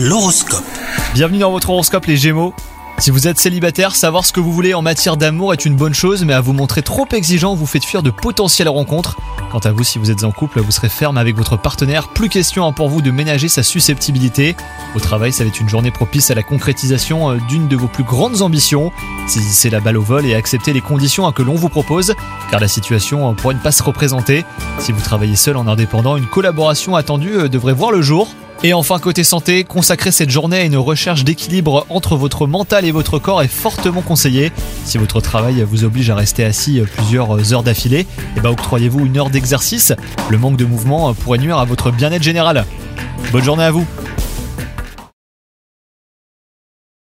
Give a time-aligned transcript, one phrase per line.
[0.00, 0.62] L'horoscope.
[1.12, 2.54] Bienvenue dans votre horoscope les Gémeaux.
[2.98, 5.92] Si vous êtes célibataire, savoir ce que vous voulez en matière d'amour est une bonne
[5.92, 9.16] chose, mais à vous montrer trop exigeant vous faites fuir de potentielles rencontres.
[9.50, 12.28] Quant à vous, si vous êtes en couple, vous serez ferme avec votre partenaire, plus
[12.28, 14.54] question hein, pour vous de ménager sa susceptibilité.
[14.94, 17.88] Au travail, ça va être une journée propice à la concrétisation euh, d'une de vos
[17.88, 18.92] plus grandes ambitions.
[19.26, 22.14] Saisissez la balle au vol et acceptez les conditions hein, que l'on vous propose,
[22.52, 24.44] car la situation euh, pourrait ne pas se représenter.
[24.78, 28.28] Si vous travaillez seul en indépendant, une collaboration attendue euh, devrait voir le jour.
[28.64, 32.90] Et enfin, côté santé, consacrer cette journée à une recherche d'équilibre entre votre mental et
[32.90, 34.50] votre corps est fortement conseillé.
[34.84, 38.04] Si votre travail vous oblige à rester assis plusieurs heures d'affilée,
[38.36, 39.92] eh ben octroyez-vous une heure d'exercice.
[40.28, 42.64] Le manque de mouvement pourrait nuire à votre bien-être général.
[43.30, 43.86] Bonne journée à vous